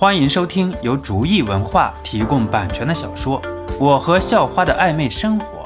[0.00, 3.42] 欢迎收听由竹意文化提供版权的小说
[3.80, 5.64] 《我和校花的暧昧生活》，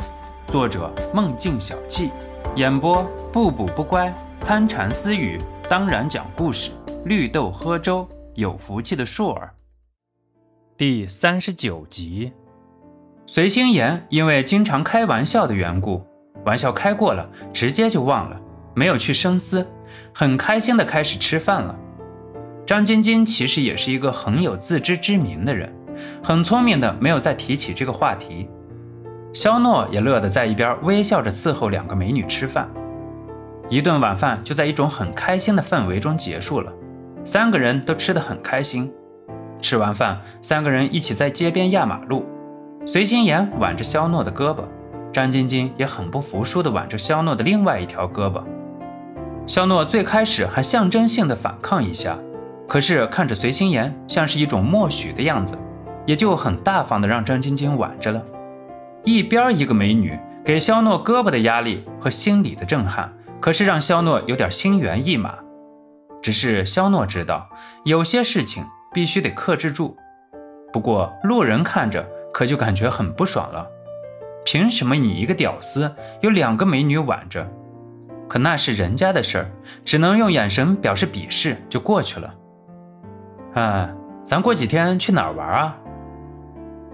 [0.50, 2.10] 作者梦境小憩，
[2.56, 4.10] 演播不补不乖、
[4.40, 6.70] 参禅私语，当然讲故事，
[7.04, 9.52] 绿豆喝粥，有福气的硕儿。
[10.78, 12.32] 第三十九集，
[13.26, 16.02] 随心言因为经常开玩笑的缘故，
[16.46, 18.40] 玩笑开过了，直接就忘了，
[18.72, 19.66] 没有去深思，
[20.14, 21.76] 很开心的开始吃饭了。
[22.72, 25.70] 张晶晶其实也是一个很有自知之明的人，
[26.24, 28.48] 很聪明的没有再提起这个话题。
[29.34, 32.66] 肖诺也乐得在一边微笑着伺候两个美女吃饭，
[33.68, 36.72] 一顿晚饭就在一种很开心的氛围中结束了，
[37.26, 38.90] 三个人都吃得很开心。
[39.60, 42.24] 吃完饭，三个人一起在街边压马路，
[42.86, 44.64] 随心言挽着肖诺的胳膊，
[45.12, 48.42] 张晶晶也很不服输地挽着肖诺的另外一条胳膊。
[49.46, 52.16] 肖诺最开始还象征性的反抗一下。
[52.68, 55.56] 可是看着随心言像是一种默许的样子，
[56.06, 58.22] 也就很大方的让张晶晶挽着了。
[59.04, 65.34] 一边一个美女给肖诺胳膊的压力和心理的震撼，可是让肖诺有点心猿意马。
[66.22, 67.48] 只是肖诺知道，
[67.84, 69.96] 有些事情必须得克制住。
[70.72, 73.66] 不过路人看着可就感觉很不爽了。
[74.44, 77.46] 凭什么你一个屌丝有两个美女挽着？
[78.28, 79.50] 可那是人家的事儿，
[79.84, 82.32] 只能用眼神表示鄙视就过去了。
[83.54, 83.88] 哎，
[84.22, 85.76] 咱过几天去哪儿玩啊？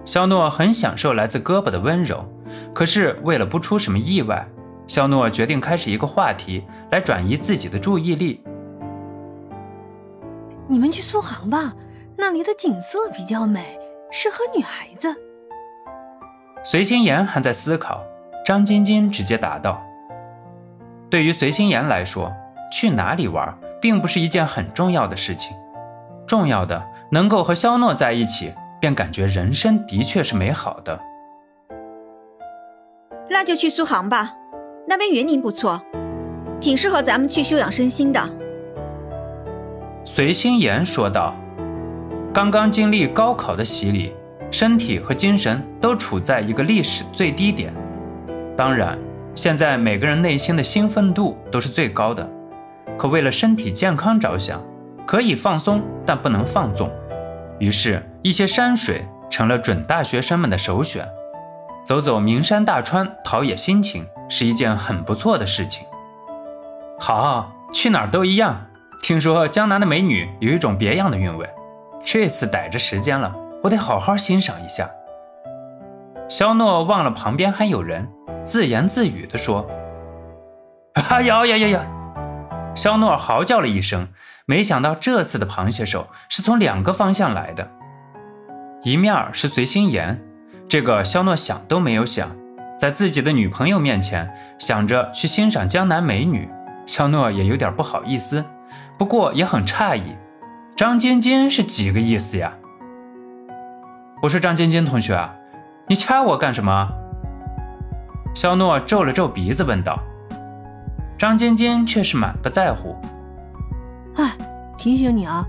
[0.05, 2.25] 肖诺很享受来自胳膊的温柔，
[2.73, 4.45] 可是为了不出什么意外，
[4.87, 8.43] 肖诺决定开始一个话题来转移自己的注意力。
[10.67, 11.73] 你们去苏杭吧，
[12.17, 13.79] 那里的景色比较美，
[14.11, 15.15] 适合女孩子。
[16.63, 18.01] 随心言还在思考，
[18.45, 19.81] 张晶晶直接答道
[21.09, 22.31] ：“对于随心言来说，
[22.71, 25.55] 去哪里玩并不是一件很重要的事情。”
[26.29, 30.99] 重要的，能够和肖诺在一起，便感觉人生的确是美好的。
[33.27, 34.35] 那就去苏杭吧，
[34.87, 35.81] 那边园林不错，
[36.61, 38.21] 挺适合咱们去休养身心的。
[40.05, 41.33] 随心言说道
[42.31, 44.13] ：“刚刚经历高考的洗礼，
[44.51, 47.73] 身体和精神都处在一个历史最低点。
[48.55, 48.99] 当然，
[49.33, 52.29] 现在每个人内心的兴奋度都是最高的，
[52.99, 54.61] 可为了身体健康着想。”
[55.09, 56.87] 可以放松，但不能放纵。
[57.57, 61.03] 于是，一些山水成了准大学生们的首选。
[61.83, 65.83] 走走名山大川，陶冶心情，是一件很不错的事情。
[66.99, 68.67] 好，去哪儿都一样。
[69.01, 71.49] 听说江南的美女有一种别样的韵味，
[72.05, 74.87] 这次逮着时间了，我得好好欣赏一下。
[76.29, 78.07] 肖诺忘了旁边还有人，
[78.45, 79.67] 自言自语地说
[81.09, 81.85] ：“哎呀呀呀呀！”
[82.79, 84.07] 肖诺嚎叫了一声。
[84.45, 87.69] 没想到这次的螃蟹手是从两个方向来的，
[88.83, 90.17] 一面是随心言，
[90.69, 92.31] 这个肖诺想都没有想，
[92.79, 96.47] 在自己的女朋友面前想着去欣赏江南美女，
[96.87, 98.45] 肖诺也有点不好意思，
[98.97, 100.15] 不过也很诧异，
[100.77, 102.53] 张晶晶是几个意思呀？
[104.23, 105.35] 我说张晶晶同学啊，
[105.87, 106.87] 你掐我干什么？
[108.33, 109.99] 肖诺皱了皱鼻子问道，
[111.19, 112.95] 张晶晶却是满不在乎。
[114.15, 114.31] 哎，
[114.77, 115.45] 提醒你啊，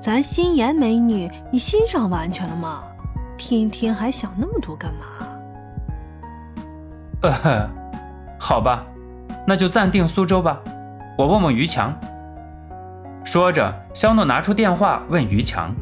[0.00, 2.84] 咱心妍美女，你欣赏完全了吗？
[3.36, 5.00] 天天还想那么多干嘛？
[7.22, 7.68] 呃，
[8.38, 8.86] 好吧，
[9.44, 10.56] 那就暂定苏州吧。
[11.18, 11.92] 我问问于强。
[13.24, 15.74] 说着，肖诺拿出电话问于强。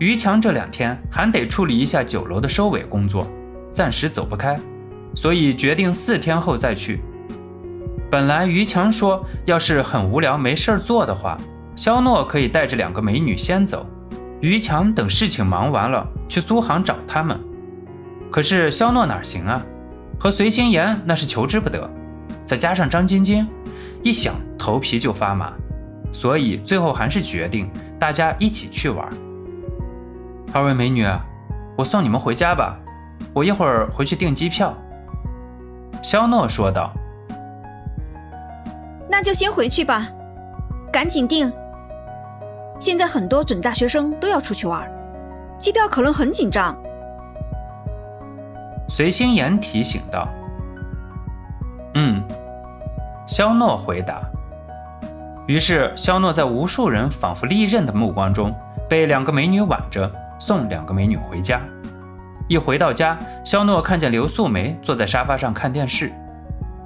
[0.00, 3.28] 于强这两天还得处理一下酒楼的收尾工作，
[3.72, 4.58] 暂时走不开，
[5.14, 7.00] 所以决定四天后再去。
[8.10, 11.36] 本来于强说，要是很无聊没事儿做的话，
[11.76, 13.86] 肖诺可以带着两个美女先走，
[14.40, 17.38] 于强等事情忙完了去苏杭找他们。
[18.30, 19.62] 可是肖诺哪行啊？
[20.18, 21.88] 和随心言那是求之不得，
[22.46, 23.46] 再加上张晶晶，
[24.02, 25.52] 一想头皮就发麻，
[26.10, 27.70] 所以最后还是决定
[28.00, 29.06] 大家一起去玩。
[30.50, 31.06] 二位美女，
[31.76, 32.78] 我送你们回家吧，
[33.34, 34.74] 我一会儿回去订机票。
[36.02, 36.90] 肖诺说道。
[39.10, 40.08] 那就先回去吧，
[40.92, 41.52] 赶紧订。
[42.78, 44.88] 现在很多准大学生都要出去玩，
[45.58, 46.76] 机票可能很紧张。
[48.88, 50.28] 随心言提醒道
[51.94, 52.22] ：“嗯。”
[53.26, 54.22] 肖诺回答。
[55.46, 58.54] 于是，肖诺在无数人仿佛利刃的目光中，
[58.88, 61.60] 被两个美女挽着送两个美女回家。
[62.48, 66.12] 一回到家，肖诺看见刘素梅坐在沙发上看电视。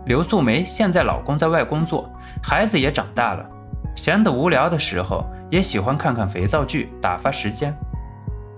[0.04, 2.10] 刘素梅现在老公在外工作，
[2.42, 3.46] 孩子也长大了，
[3.94, 7.74] 闲得无聊的时候也喜欢看看肥皂剧打发时间。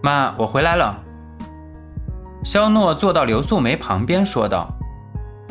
[0.02, 0.98] 妈，我回来了。
[2.44, 4.68] 肖诺坐到刘素梅旁边说道。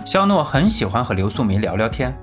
[0.06, 2.14] 肖诺很喜欢和刘素梅聊聊天，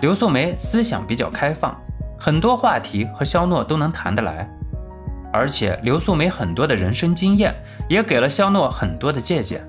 [0.00, 1.76] 刘素梅思想比较开放，
[2.18, 4.48] 很多话题和肖诺都能谈得来，
[5.30, 7.54] 而且刘素梅很多的人生经验
[7.86, 9.67] 也给了肖诺很多的借鉴，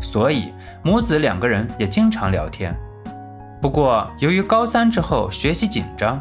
[0.00, 0.52] 所以
[0.82, 2.74] 母子两个人也经常聊天。
[3.60, 6.20] 不过由于高三之后学习紧张，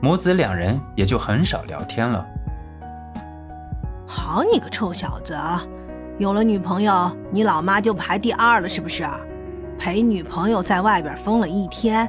[0.00, 2.24] 母子两人也就很少聊天了。
[4.06, 5.62] 好你个臭小子啊！
[6.18, 9.04] 有了女朋友，你老妈就排第二了是不是？
[9.78, 12.08] 陪女朋友在外边疯了一天，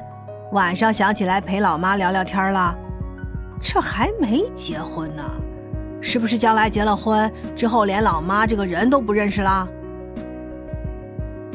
[0.52, 2.76] 晚上想起来陪老妈聊聊天了，
[3.58, 5.22] 这还没结婚呢，
[6.02, 9.66] 是不是将来结了婚之后连老妈这个人都不认识了？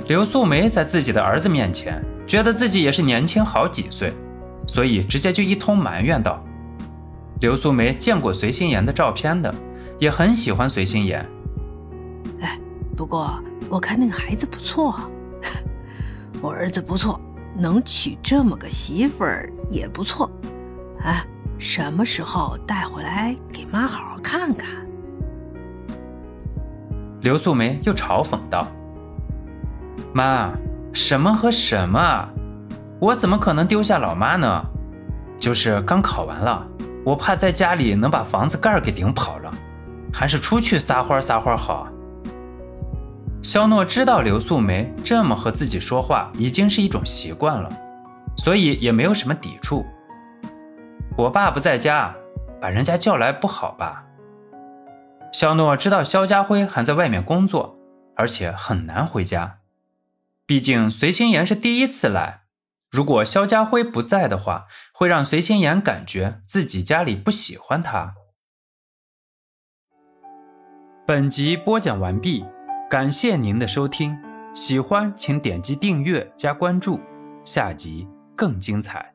[0.10, 4.12] 刘素梅在自己的儿子面前觉得自己也是年轻好几岁，
[4.68, 6.44] 所以直接就一通埋怨道
[7.42, 9.54] ：“刘素梅见过随心妍的照片的，
[10.00, 11.24] 也很喜欢随心妍。
[12.42, 12.60] 哎，
[12.98, 13.40] 不过
[13.70, 15.00] 我看那个孩子不错。
[16.42, 17.22] ”我儿子不错，
[17.56, 20.28] 能娶这么个媳妇儿也不错。
[21.04, 21.24] 哎，
[21.60, 24.88] 什么时候带回来给妈好好看看？
[27.22, 28.68] 刘素梅又嘲讽道
[30.14, 30.52] ：“妈，
[30.94, 32.28] 什么和什么？
[33.00, 34.66] 我怎么可能丢下老妈呢？
[35.40, 36.68] 就是刚考完了，
[37.06, 39.52] 我怕在家里能把房子盖给顶跑了，
[40.14, 41.88] 还是出去撒欢撒欢好。”
[43.42, 47.70] 肖诺知道刘素梅这么和自己说话已经是一种习惯了，
[48.36, 49.86] 所以也没有什么抵触。
[51.16, 52.14] 我爸不在家，
[52.60, 54.04] 把人家叫来不好吧？
[55.32, 57.78] 肖诺知道肖家辉还在外面工作，
[58.18, 59.59] 而且很难回家。
[60.50, 62.46] 毕竟随心言是第一次来，
[62.90, 68.16] 如果肖家辉不在的话，会让随心言感觉自己家里不喜欢他。
[71.06, 72.44] 本集播讲完毕。
[72.90, 74.18] 感谢您的收听，
[74.56, 77.00] 喜欢请点击订阅加关注，
[77.46, 79.09] 下集更精彩。